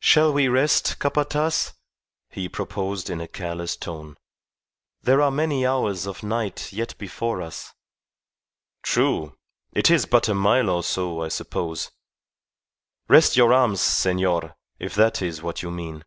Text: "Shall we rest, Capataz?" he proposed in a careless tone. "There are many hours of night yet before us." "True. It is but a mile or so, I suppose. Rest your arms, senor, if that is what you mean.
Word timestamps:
"Shall 0.00 0.32
we 0.32 0.48
rest, 0.48 0.98
Capataz?" 0.98 1.72
he 2.30 2.48
proposed 2.48 3.08
in 3.08 3.20
a 3.20 3.28
careless 3.28 3.76
tone. 3.76 4.16
"There 5.04 5.22
are 5.22 5.30
many 5.30 5.64
hours 5.64 6.04
of 6.04 6.24
night 6.24 6.72
yet 6.72 6.98
before 6.98 7.40
us." 7.40 7.72
"True. 8.82 9.36
It 9.72 9.88
is 9.88 10.04
but 10.04 10.28
a 10.28 10.34
mile 10.34 10.68
or 10.68 10.82
so, 10.82 11.22
I 11.22 11.28
suppose. 11.28 11.92
Rest 13.06 13.36
your 13.36 13.52
arms, 13.52 13.80
senor, 13.80 14.56
if 14.80 14.96
that 14.96 15.22
is 15.22 15.42
what 15.44 15.62
you 15.62 15.70
mean. 15.70 16.04